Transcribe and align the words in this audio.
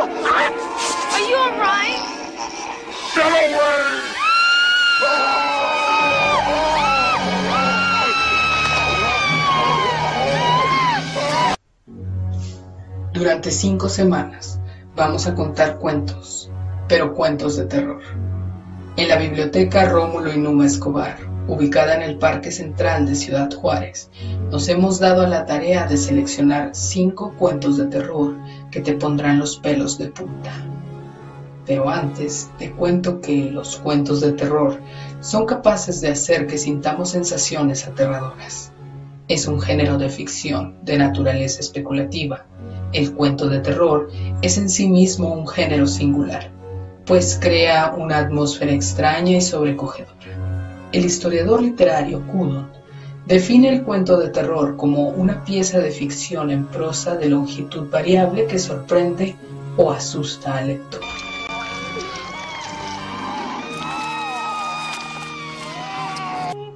Are 0.00 1.28
you 1.28 1.36
alright? 1.36 2.00
Durante 13.12 13.50
cinco 13.50 13.90
semanas 13.90 14.58
vamos 14.96 15.26
a 15.26 15.34
contar 15.34 15.76
cuentos, 15.78 16.50
pero 16.88 17.12
cuentos 17.12 17.58
de 17.58 17.66
terror. 17.66 18.00
En 18.96 19.06
la 19.06 19.16
biblioteca 19.16 19.84
Rómulo 19.84 20.32
y 20.32 20.38
Numa 20.38 20.64
Escobar, 20.64 21.18
ubicada 21.46 21.94
en 21.94 22.02
el 22.02 22.16
Parque 22.16 22.50
Central 22.50 23.04
de 23.04 23.16
Ciudad 23.16 23.52
Juárez, 23.52 24.08
nos 24.50 24.66
hemos 24.68 24.98
dado 24.98 25.22
a 25.22 25.28
la 25.28 25.44
tarea 25.44 25.86
de 25.86 25.98
seleccionar 25.98 26.70
cinco 26.72 27.34
cuentos 27.38 27.76
de 27.76 27.86
terror 27.86 28.36
que 28.70 28.80
te 28.80 28.94
pondrán 28.94 29.38
los 29.38 29.58
pelos 29.58 29.98
de 29.98 30.08
punta. 30.08 30.52
Pero 31.66 31.88
antes 31.88 32.50
te 32.58 32.72
cuento 32.72 33.20
que 33.20 33.50
los 33.50 33.76
cuentos 33.76 34.20
de 34.20 34.32
terror 34.32 34.80
son 35.20 35.46
capaces 35.46 36.00
de 36.00 36.08
hacer 36.08 36.46
que 36.46 36.58
sintamos 36.58 37.10
sensaciones 37.10 37.86
aterradoras. 37.86 38.72
Es 39.28 39.46
un 39.46 39.60
género 39.60 39.96
de 39.98 40.08
ficción 40.08 40.78
de 40.82 40.98
naturaleza 40.98 41.60
especulativa. 41.60 42.46
El 42.92 43.14
cuento 43.14 43.48
de 43.48 43.60
terror 43.60 44.10
es 44.42 44.58
en 44.58 44.68
sí 44.68 44.88
mismo 44.88 45.32
un 45.32 45.46
género 45.46 45.86
singular, 45.86 46.50
pues 47.06 47.38
crea 47.40 47.94
una 47.96 48.18
atmósfera 48.18 48.72
extraña 48.72 49.36
y 49.36 49.40
sobrecogedora. 49.40 50.88
El 50.90 51.04
historiador 51.04 51.62
literario 51.62 52.26
Cudon 52.26 52.79
define 53.30 53.68
el 53.68 53.84
cuento 53.84 54.16
de 54.16 54.30
terror 54.30 54.76
como 54.76 55.10
una 55.10 55.44
pieza 55.44 55.78
de 55.78 55.92
ficción 55.92 56.50
en 56.50 56.66
prosa 56.66 57.14
de 57.14 57.28
longitud 57.28 57.88
variable 57.88 58.44
que 58.48 58.58
sorprende 58.58 59.36
o 59.76 59.92
asusta 59.92 60.56
al 60.56 60.66
lector. 60.66 61.00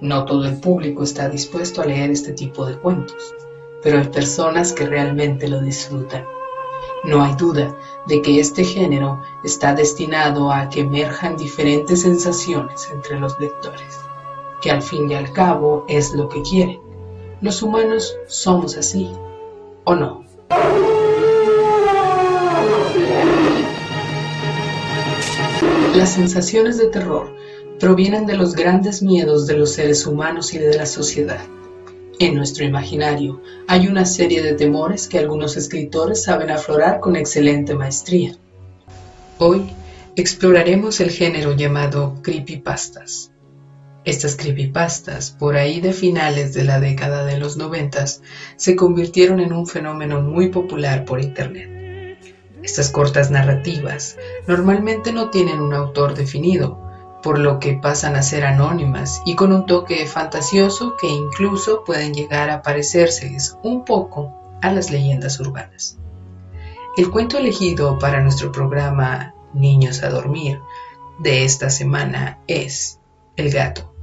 No 0.00 0.24
todo 0.24 0.46
el 0.46 0.58
público 0.58 1.02
está 1.02 1.28
dispuesto 1.28 1.82
a 1.82 1.84
leer 1.84 2.12
este 2.12 2.32
tipo 2.32 2.64
de 2.64 2.78
cuentos, 2.78 3.34
pero 3.82 3.98
hay 3.98 4.08
personas 4.08 4.72
que 4.72 4.86
realmente 4.86 5.48
lo 5.48 5.60
disfrutan. 5.60 6.24
No 7.04 7.22
hay 7.22 7.34
duda 7.34 7.76
de 8.06 8.22
que 8.22 8.40
este 8.40 8.64
género 8.64 9.20
está 9.44 9.74
destinado 9.74 10.50
a 10.50 10.70
que 10.70 10.80
emerjan 10.80 11.36
diferentes 11.36 12.00
sensaciones 12.00 12.88
entre 12.90 13.20
los 13.20 13.38
lectores, 13.38 14.07
que 14.60 14.70
al 14.70 14.82
fin 14.82 15.10
y 15.10 15.14
al 15.14 15.32
cabo 15.32 15.84
es 15.88 16.12
lo 16.12 16.28
que 16.28 16.42
quieren. 16.42 16.80
Los 17.40 17.62
humanos 17.62 18.16
somos 18.26 18.76
así, 18.76 19.10
¿o 19.84 19.94
no? 19.94 20.24
Las 25.94 26.10
sensaciones 26.10 26.78
de 26.78 26.88
terror 26.88 27.34
provienen 27.78 28.26
de 28.26 28.36
los 28.36 28.54
grandes 28.54 29.02
miedos 29.02 29.46
de 29.46 29.56
los 29.56 29.72
seres 29.72 30.06
humanos 30.06 30.52
y 30.54 30.58
de 30.58 30.76
la 30.76 30.86
sociedad. 30.86 31.40
En 32.18 32.34
nuestro 32.34 32.64
imaginario 32.64 33.40
hay 33.68 33.86
una 33.86 34.04
serie 34.04 34.42
de 34.42 34.54
temores 34.54 35.06
que 35.06 35.18
algunos 35.18 35.56
escritores 35.56 36.24
saben 36.24 36.50
aflorar 36.50 36.98
con 36.98 37.14
excelente 37.14 37.74
maestría. 37.74 38.36
Hoy 39.38 39.70
exploraremos 40.16 40.98
el 41.00 41.10
género 41.10 41.54
llamado 41.54 42.16
creepypastas. 42.22 43.30
Estas 44.08 44.36
creepypastas, 44.36 45.32
por 45.32 45.58
ahí 45.58 45.82
de 45.82 45.92
finales 45.92 46.54
de 46.54 46.64
la 46.64 46.80
década 46.80 47.26
de 47.26 47.36
los 47.36 47.58
noventas, 47.58 48.22
se 48.56 48.74
convirtieron 48.74 49.38
en 49.38 49.52
un 49.52 49.66
fenómeno 49.66 50.22
muy 50.22 50.48
popular 50.48 51.04
por 51.04 51.20
Internet. 51.20 52.16
Estas 52.62 52.88
cortas 52.88 53.30
narrativas 53.30 54.16
normalmente 54.46 55.12
no 55.12 55.28
tienen 55.28 55.60
un 55.60 55.74
autor 55.74 56.14
definido, 56.14 56.80
por 57.22 57.38
lo 57.38 57.60
que 57.60 57.74
pasan 57.74 58.16
a 58.16 58.22
ser 58.22 58.46
anónimas 58.46 59.20
y 59.26 59.34
con 59.34 59.52
un 59.52 59.66
toque 59.66 60.06
fantasioso 60.06 60.96
que 60.98 61.08
incluso 61.08 61.84
pueden 61.84 62.14
llegar 62.14 62.48
a 62.48 62.62
parecérseles 62.62 63.58
un 63.62 63.84
poco 63.84 64.32
a 64.62 64.72
las 64.72 64.90
leyendas 64.90 65.38
urbanas. 65.38 65.98
El 66.96 67.10
cuento 67.10 67.36
elegido 67.36 67.98
para 67.98 68.22
nuestro 68.22 68.52
programa 68.52 69.34
Niños 69.52 70.02
a 70.02 70.08
Dormir 70.08 70.62
de 71.18 71.44
esta 71.44 71.68
semana 71.68 72.38
es 72.46 73.00
El 73.36 73.50
gato, 73.50 73.97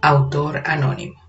autor 0.00 0.62
anónimo. 0.66 1.20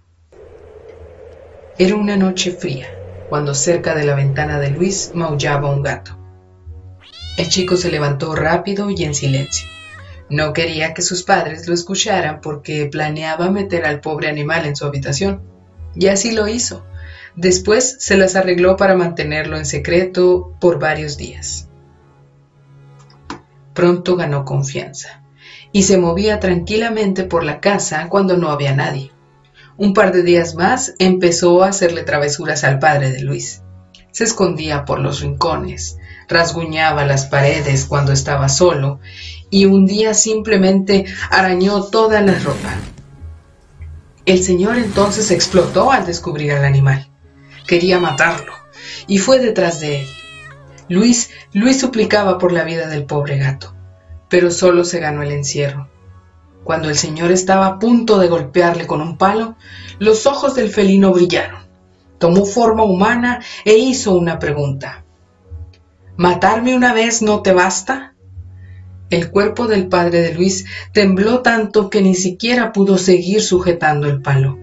Era 1.77 1.95
una 1.95 2.17
noche 2.17 2.51
fría, 2.51 2.87
cuando 3.29 3.53
cerca 3.53 3.95
de 3.95 4.05
la 4.05 4.15
ventana 4.15 4.59
de 4.59 4.71
Luis 4.71 5.11
maullaba 5.13 5.71
un 5.71 5.81
gato. 5.81 6.17
El 7.37 7.49
chico 7.49 7.75
se 7.75 7.91
levantó 7.91 8.35
rápido 8.35 8.89
y 8.89 9.03
en 9.03 9.15
silencio 9.15 9.71
no 10.31 10.53
quería 10.53 10.93
que 10.93 11.01
sus 11.01 11.23
padres 11.23 11.67
lo 11.67 11.73
escucharan 11.73 12.39
porque 12.39 12.85
planeaba 12.85 13.51
meter 13.51 13.85
al 13.85 13.99
pobre 13.99 14.29
animal 14.29 14.65
en 14.65 14.77
su 14.77 14.85
habitación. 14.85 15.41
Y 15.93 16.07
así 16.07 16.31
lo 16.31 16.47
hizo. 16.47 16.85
Después 17.35 17.97
se 17.99 18.15
las 18.15 18.37
arregló 18.37 18.77
para 18.77 18.95
mantenerlo 18.95 19.57
en 19.57 19.65
secreto 19.65 20.55
por 20.61 20.79
varios 20.79 21.17
días. 21.17 21.67
Pronto 23.73 24.15
ganó 24.15 24.45
confianza 24.45 25.20
y 25.71 25.83
se 25.83 25.97
movía 25.97 26.39
tranquilamente 26.39 27.23
por 27.23 27.43
la 27.43 27.59
casa 27.59 28.07
cuando 28.09 28.37
no 28.37 28.49
había 28.49 28.75
nadie. 28.75 29.11
Un 29.77 29.93
par 29.93 30.11
de 30.11 30.23
días 30.23 30.55
más 30.55 30.93
empezó 30.99 31.63
a 31.63 31.69
hacerle 31.69 32.03
travesuras 32.03 32.63
al 32.63 32.79
padre 32.79 33.11
de 33.11 33.21
Luis. 33.21 33.63
Se 34.11 34.25
escondía 34.25 34.85
por 34.85 34.99
los 34.99 35.21
rincones, 35.21 35.97
rasguñaba 36.27 37.05
las 37.05 37.25
paredes 37.25 37.85
cuando 37.85 38.11
estaba 38.11 38.49
solo 38.49 38.99
y 39.49 39.65
un 39.65 39.85
día 39.85 40.13
simplemente 40.13 41.05
arañó 41.29 41.83
toda 41.83 42.21
la 42.21 42.37
ropa. 42.39 42.75
El 44.25 44.43
señor 44.43 44.77
entonces 44.77 45.31
explotó 45.31 45.91
al 45.91 46.05
descubrir 46.05 46.51
al 46.51 46.65
animal. 46.65 47.09
Quería 47.67 47.99
matarlo 47.99 48.53
y 49.07 49.17
fue 49.17 49.39
detrás 49.39 49.79
de 49.79 50.01
él. 50.01 50.07
Luis, 50.89 51.31
Luis 51.53 51.79
suplicaba 51.79 52.37
por 52.37 52.51
la 52.51 52.63
vida 52.63 52.87
del 52.87 53.05
pobre 53.05 53.37
gato, 53.37 53.73
pero 54.31 54.49
solo 54.49 54.85
se 54.85 55.01
ganó 55.01 55.23
el 55.23 55.31
encierro. 55.33 55.89
Cuando 56.63 56.87
el 56.87 56.95
señor 56.95 57.31
estaba 57.31 57.65
a 57.65 57.79
punto 57.79 58.17
de 58.17 58.29
golpearle 58.29 58.87
con 58.87 59.01
un 59.01 59.17
palo, 59.17 59.57
los 59.99 60.25
ojos 60.25 60.55
del 60.55 60.69
felino 60.69 61.11
brillaron. 61.11 61.59
Tomó 62.17 62.45
forma 62.45 62.83
humana 62.83 63.43
e 63.65 63.75
hizo 63.75 64.15
una 64.17 64.39
pregunta. 64.39 65.03
¿Matarme 66.15 66.75
una 66.75 66.93
vez 66.93 67.21
no 67.21 67.41
te 67.41 67.51
basta? 67.51 68.13
El 69.09 69.31
cuerpo 69.31 69.67
del 69.67 69.89
padre 69.89 70.21
de 70.21 70.33
Luis 70.33 70.65
tembló 70.93 71.41
tanto 71.41 71.89
que 71.89 72.01
ni 72.01 72.15
siquiera 72.15 72.71
pudo 72.71 72.97
seguir 72.97 73.41
sujetando 73.41 74.07
el 74.07 74.21
palo. 74.21 74.57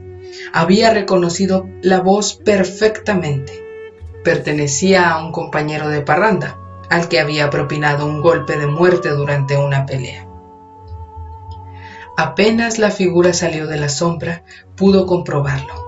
Había 0.55 0.95
reconocido 0.95 1.69
la 1.83 2.01
voz 2.01 2.33
perfectamente. 2.43 3.67
Pertenecía 4.25 5.11
a 5.11 5.23
un 5.23 5.31
compañero 5.31 5.91
de 5.91 6.01
parranda, 6.01 6.59
al 6.91 7.09
que 7.09 7.21
había 7.21 7.51
propinado 7.51 8.07
un 8.07 8.21
golpe 8.21 8.57
de 8.57 8.67
muerte 8.67 9.11
durante 9.11 9.57
una 9.57 9.87
pelea. 9.87 10.27
Apenas 12.17 12.79
la 12.79 12.91
figura 12.91 13.33
salió 13.33 13.67
de 13.67 13.77
la 13.77 13.89
sombra, 13.89 14.43
pudo 14.77 15.07
comprobarlo. 15.07 15.87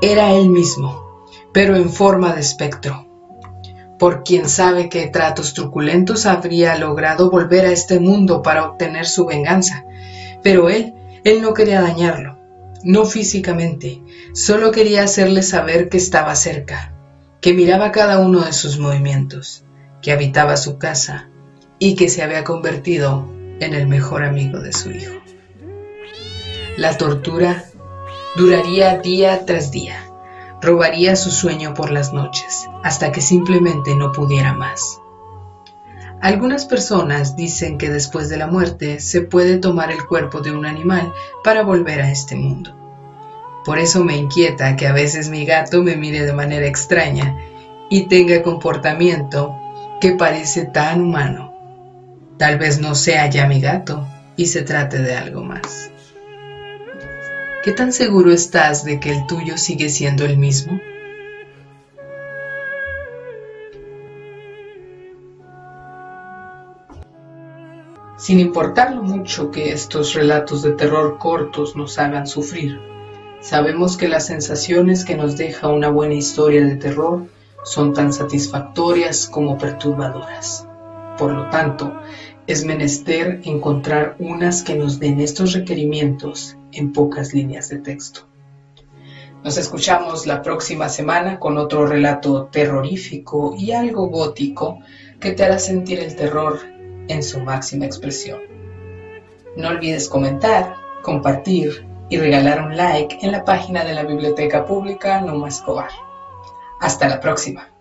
Era 0.00 0.32
él 0.32 0.48
mismo, 0.48 1.24
pero 1.52 1.76
en 1.76 1.90
forma 1.90 2.34
de 2.34 2.40
espectro 2.40 3.04
por 3.98 4.24
quien 4.24 4.48
sabe 4.48 4.88
qué 4.88 5.06
tratos 5.06 5.54
truculentos 5.54 6.26
habría 6.26 6.76
logrado 6.76 7.30
volver 7.30 7.66
a 7.66 7.72
este 7.72 8.00
mundo 8.00 8.42
para 8.42 8.66
obtener 8.66 9.06
su 9.06 9.24
venganza. 9.24 9.84
Pero 10.42 10.68
él, 10.68 10.94
él 11.24 11.40
no 11.40 11.54
quería 11.54 11.80
dañarlo, 11.80 12.38
no 12.82 13.06
físicamente, 13.06 14.02
solo 14.34 14.72
quería 14.72 15.04
hacerle 15.04 15.42
saber 15.42 15.88
que 15.88 15.96
estaba 15.96 16.34
cerca, 16.34 16.92
que 17.40 17.54
miraba 17.54 17.92
cada 17.92 18.18
uno 18.18 18.40
de 18.40 18.52
sus 18.52 18.78
movimientos, 18.78 19.63
que 20.04 20.12
habitaba 20.12 20.56
su 20.56 20.78
casa 20.78 21.28
y 21.80 21.96
que 21.96 22.08
se 22.08 22.22
había 22.22 22.44
convertido 22.44 23.26
en 23.58 23.74
el 23.74 23.88
mejor 23.88 24.22
amigo 24.22 24.60
de 24.60 24.72
su 24.72 24.92
hijo. 24.92 25.14
La 26.76 26.96
tortura 26.96 27.64
duraría 28.36 28.98
día 28.98 29.44
tras 29.46 29.70
día 29.70 30.04
robaría 30.64 31.14
su 31.14 31.30
sueño 31.30 31.74
por 31.74 31.90
las 31.90 32.12
noches, 32.12 32.68
hasta 32.82 33.12
que 33.12 33.20
simplemente 33.20 33.94
no 33.94 34.12
pudiera 34.12 34.54
más. 34.54 35.00
Algunas 36.22 36.64
personas 36.64 37.36
dicen 37.36 37.76
que 37.76 37.90
después 37.90 38.30
de 38.30 38.38
la 38.38 38.46
muerte 38.46 38.98
se 39.00 39.20
puede 39.20 39.58
tomar 39.58 39.92
el 39.92 40.06
cuerpo 40.06 40.40
de 40.40 40.52
un 40.52 40.64
animal 40.64 41.12
para 41.42 41.62
volver 41.62 42.00
a 42.00 42.10
este 42.10 42.34
mundo. 42.34 42.74
Por 43.64 43.78
eso 43.78 44.02
me 44.04 44.16
inquieta 44.16 44.76
que 44.76 44.86
a 44.86 44.92
veces 44.92 45.28
mi 45.28 45.44
gato 45.44 45.82
me 45.82 45.96
mire 45.96 46.24
de 46.24 46.32
manera 46.32 46.66
extraña 46.66 47.36
y 47.90 48.06
tenga 48.08 48.42
comportamiento 48.42 49.54
que 50.00 50.12
parece 50.12 50.66
tan 50.66 51.00
humano. 51.00 51.52
Tal 52.38 52.58
vez 52.58 52.80
no 52.80 52.94
sea 52.94 53.28
ya 53.30 53.46
mi 53.46 53.60
gato 53.60 54.06
y 54.36 54.46
se 54.46 54.62
trate 54.62 54.98
de 54.98 55.14
algo 55.14 55.42
más. 55.42 55.90
¿Qué 57.62 57.72
tan 57.72 57.92
seguro 57.92 58.32
estás 58.32 58.84
de 58.84 59.00
que 59.00 59.10
el 59.10 59.26
tuyo 59.26 59.56
sigue 59.56 59.88
siendo 59.88 60.24
el 60.24 60.36
mismo? 60.36 60.78
sin 68.24 68.40
importar 68.40 68.94
lo 68.94 69.02
mucho 69.02 69.50
que 69.50 69.72
estos 69.72 70.14
relatos 70.14 70.62
de 70.62 70.72
terror 70.72 71.18
cortos 71.18 71.76
nos 71.76 71.98
hagan 71.98 72.26
sufrir. 72.26 72.80
Sabemos 73.42 73.98
que 73.98 74.08
las 74.08 74.28
sensaciones 74.28 75.04
que 75.04 75.14
nos 75.14 75.36
deja 75.36 75.68
una 75.68 75.90
buena 75.90 76.14
historia 76.14 76.64
de 76.64 76.76
terror 76.76 77.26
son 77.64 77.92
tan 77.92 78.12
satisfactorias 78.12 79.26
como 79.26 79.58
perturbadoras. 79.58 80.68
Por 81.18 81.32
lo 81.32 81.48
tanto, 81.48 81.92
es 82.46 82.64
menester 82.64 83.40
encontrar 83.44 84.16
unas 84.18 84.62
que 84.62 84.74
nos 84.74 85.00
den 85.00 85.20
estos 85.20 85.54
requerimientos 85.54 86.56
en 86.72 86.92
pocas 86.92 87.32
líneas 87.32 87.70
de 87.70 87.78
texto. 87.78 88.28
Nos 89.42 89.56
escuchamos 89.56 90.26
la 90.26 90.42
próxima 90.42 90.88
semana 90.88 91.38
con 91.38 91.58
otro 91.58 91.86
relato 91.86 92.46
terrorífico 92.46 93.54
y 93.58 93.72
algo 93.72 94.08
gótico 94.08 94.78
que 95.20 95.32
te 95.32 95.44
hará 95.44 95.58
sentir 95.58 96.00
el 96.00 96.16
terror 96.16 96.60
en 97.08 97.22
su 97.22 97.40
máxima 97.40 97.86
expresión. 97.86 98.40
No 99.56 99.68
olvides 99.68 100.08
comentar, 100.08 100.74
compartir 101.02 101.86
y 102.10 102.18
regalar 102.18 102.62
un 102.62 102.76
like 102.76 103.18
en 103.22 103.32
la 103.32 103.44
página 103.44 103.84
de 103.84 103.94
la 103.94 104.04
Biblioteca 104.04 104.66
Pública 104.66 105.20
Numa 105.20 105.48
Escobar. 105.48 105.90
Hasta 106.78 107.08
la 107.08 107.20
próxima. 107.20 107.73